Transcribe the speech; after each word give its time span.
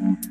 Mm-hmm. 0.00 0.27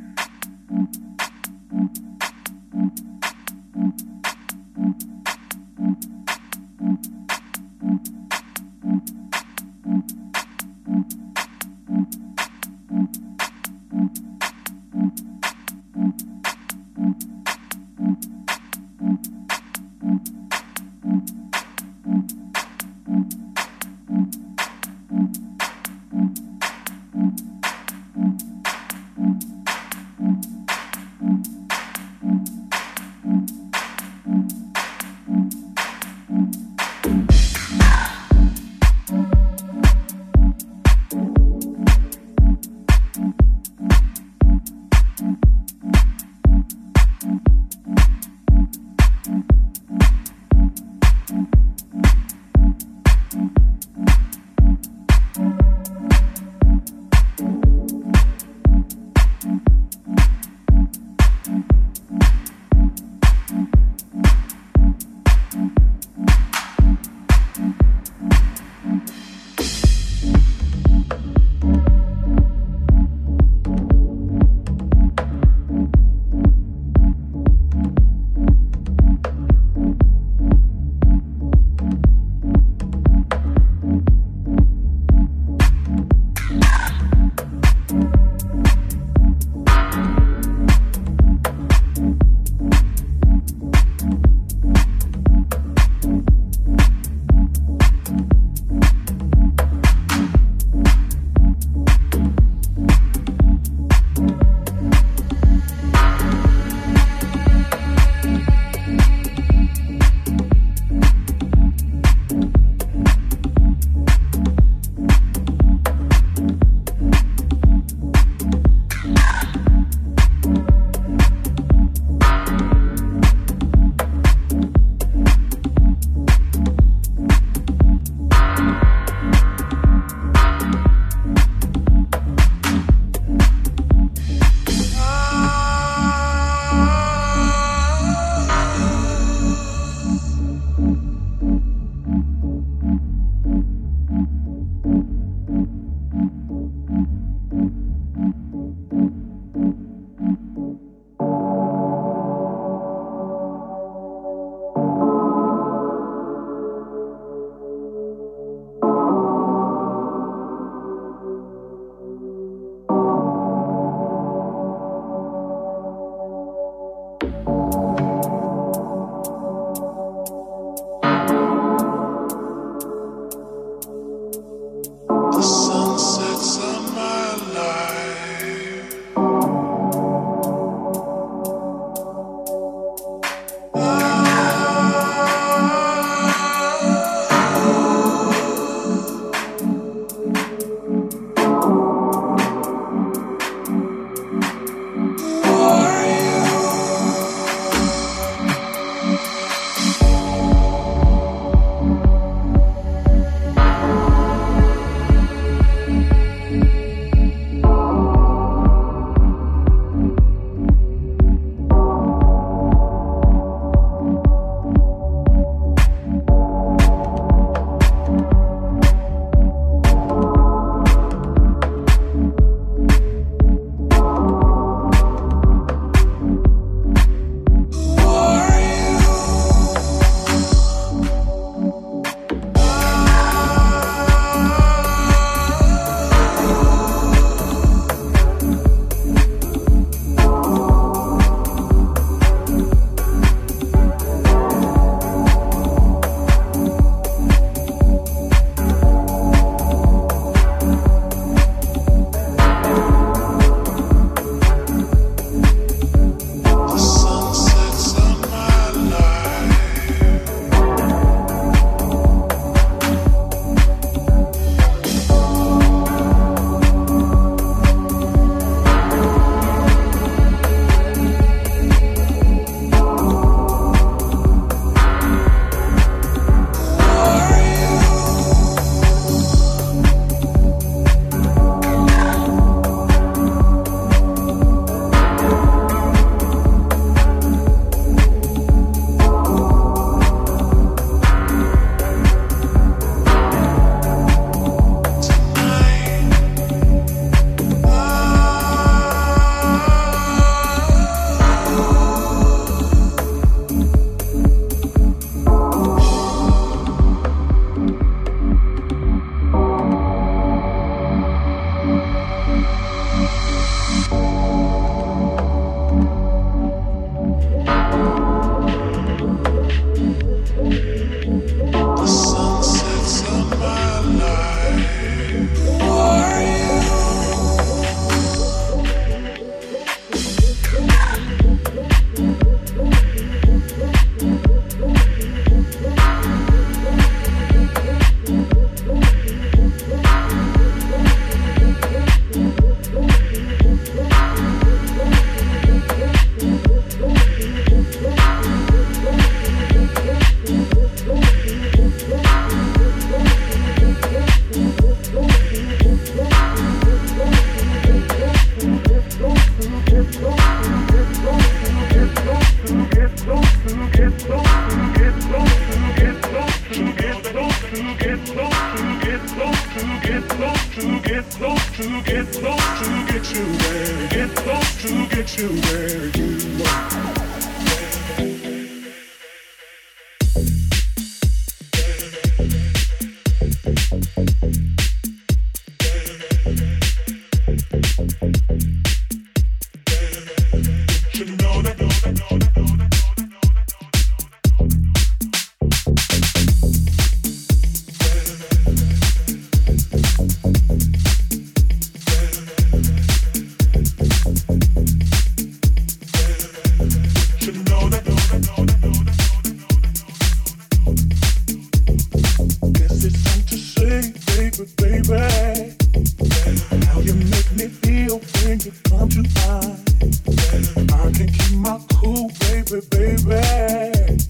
it, 422.58 422.70
baby. 422.70 424.02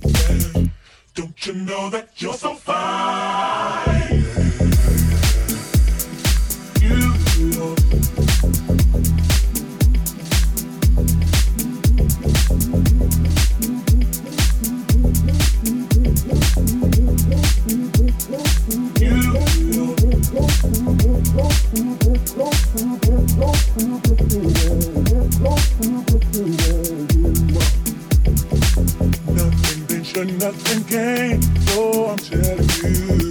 Don't 1.13 1.47
you 1.47 1.53
know 1.53 1.89
that 1.89 2.09
you're 2.17 2.33
so 2.33 2.53
fine? 2.55 3.86
game. 30.87 31.41
So 31.67 32.07
I'm 32.09 32.17
telling 32.17 33.19
you. 33.19 33.26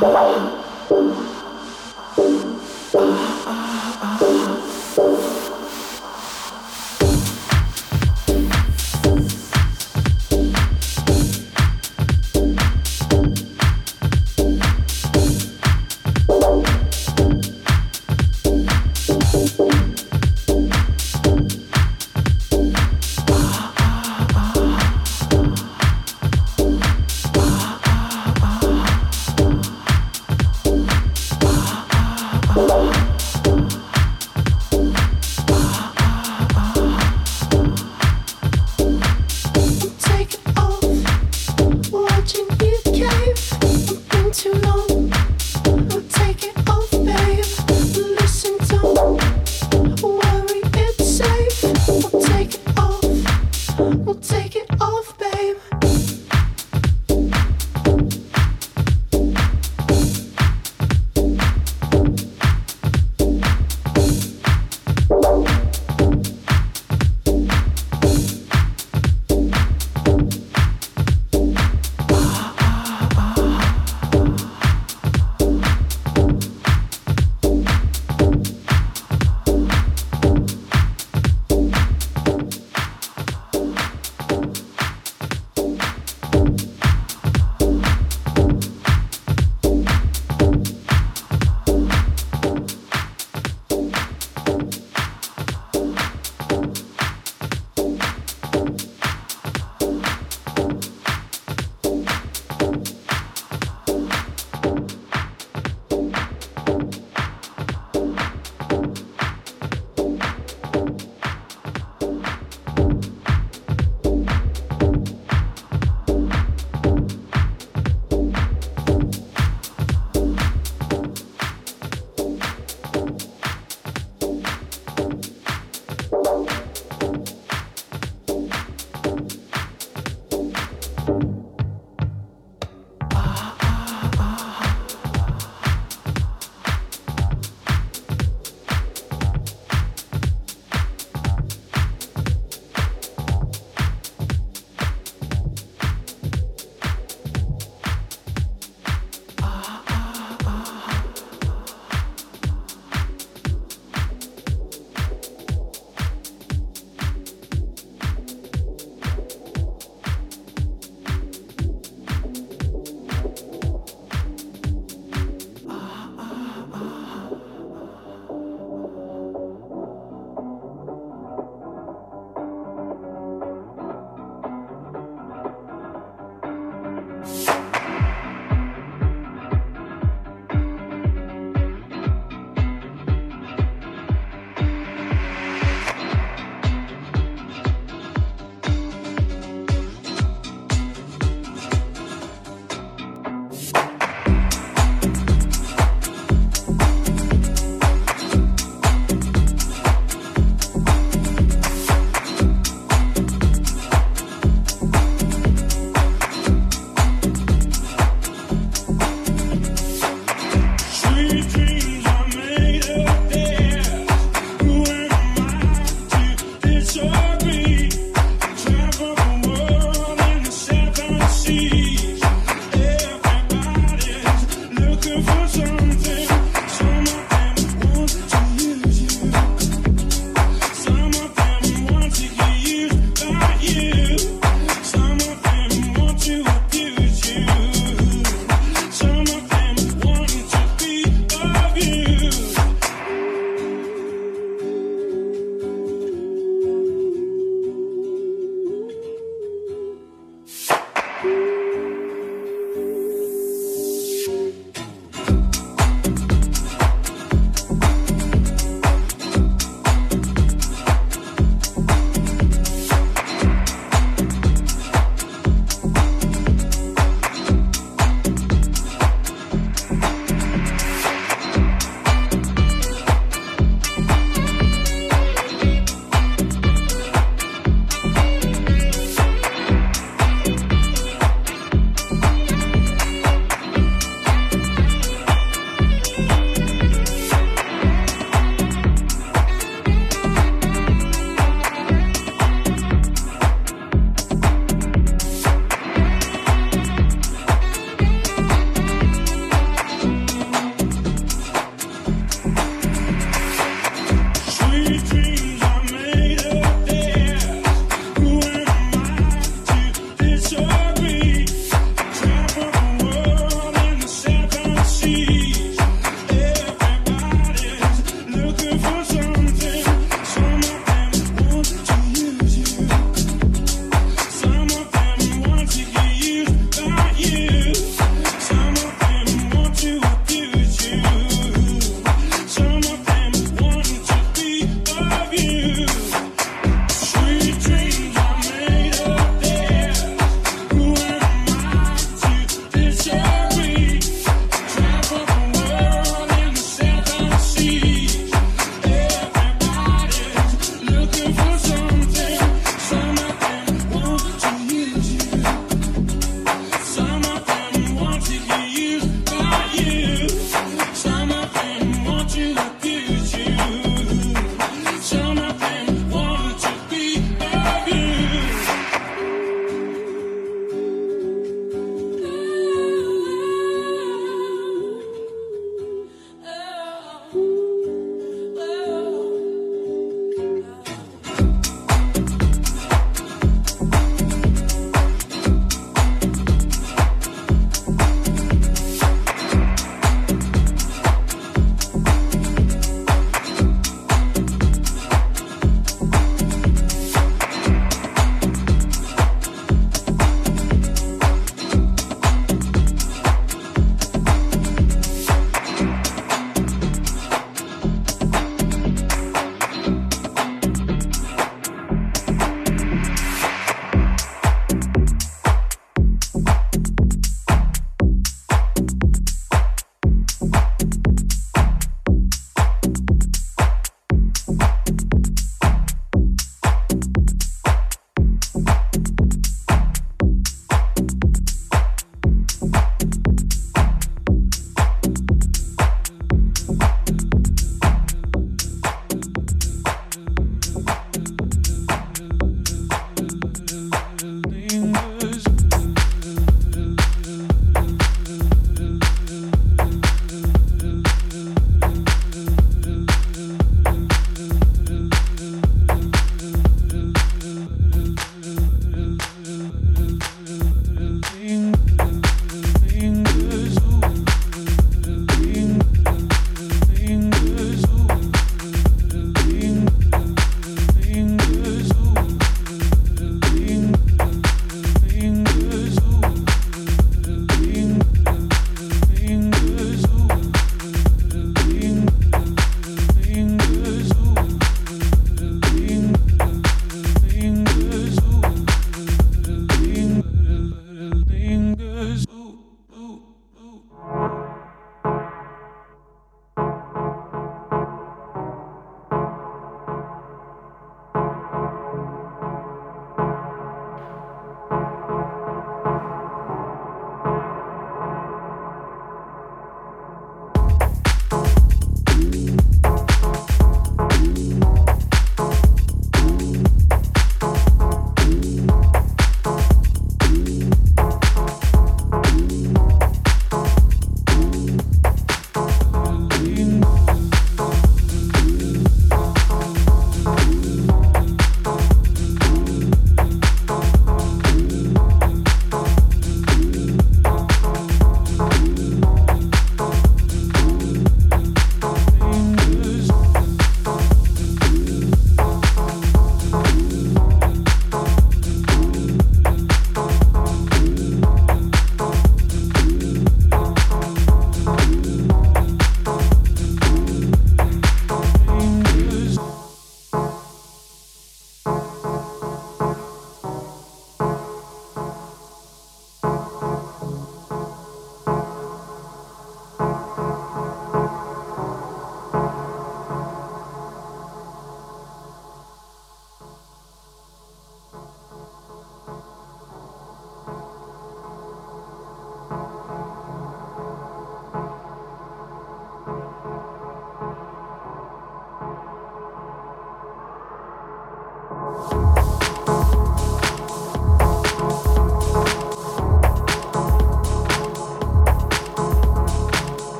Bye-bye. 0.00 0.57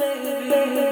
baby. 0.00 0.89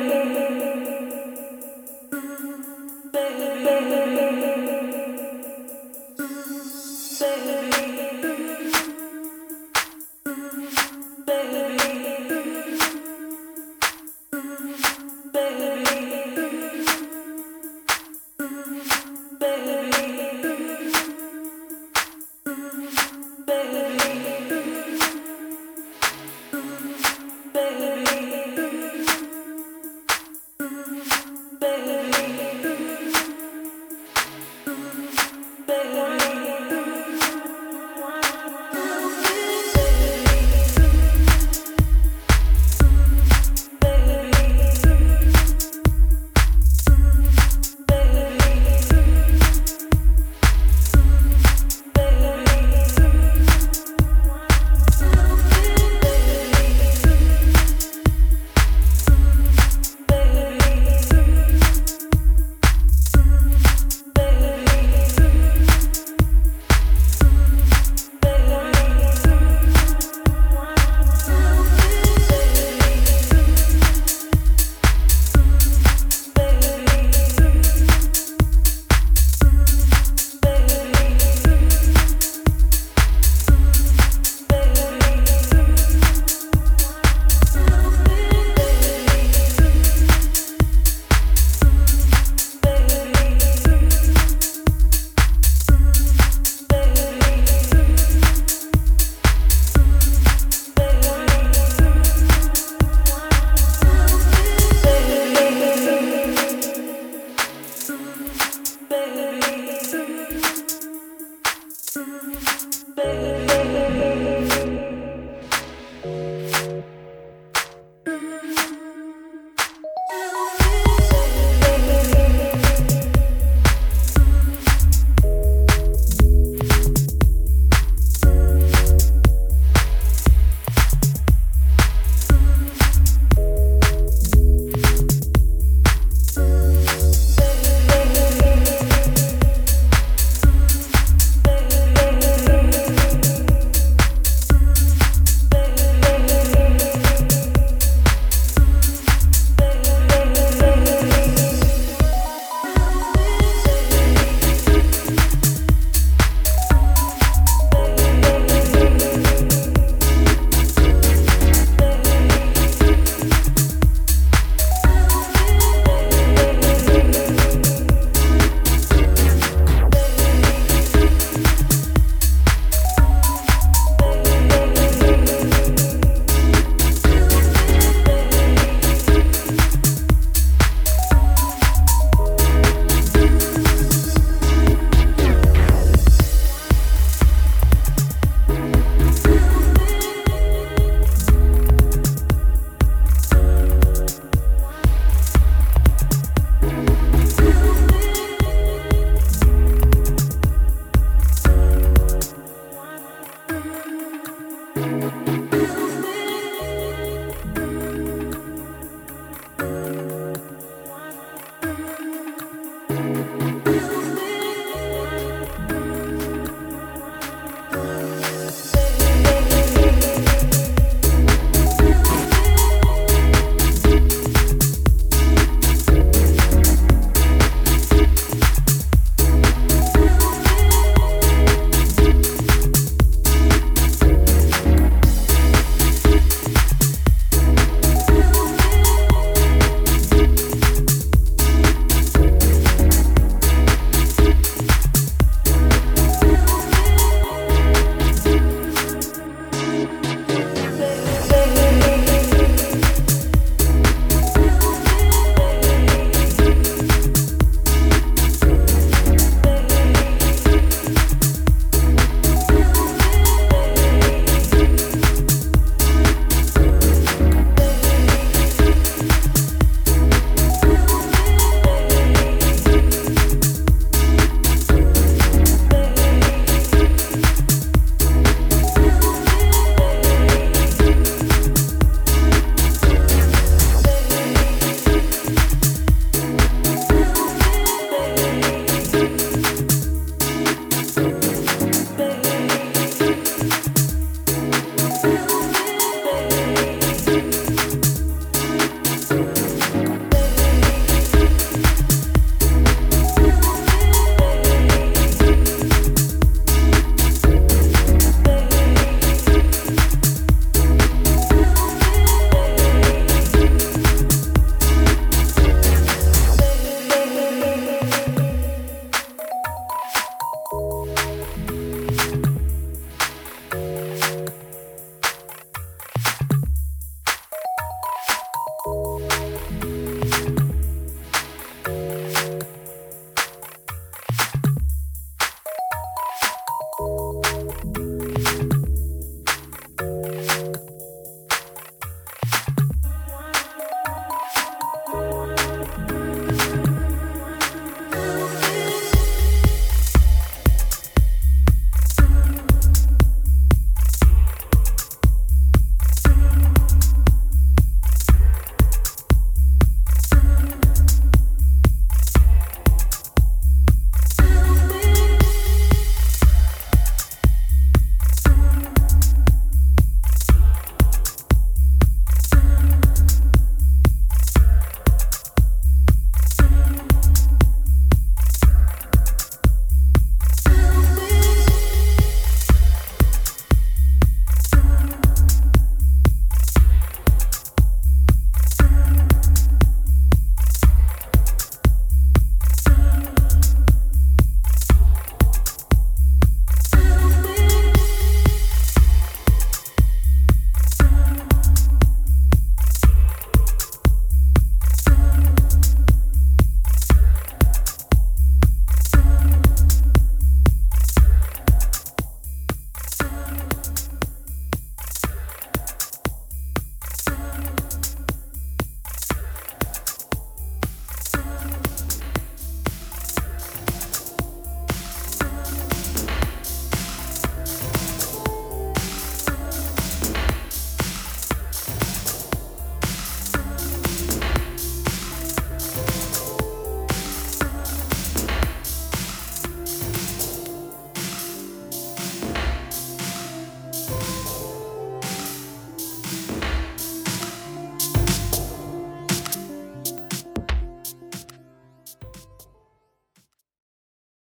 Música 112.21 113.38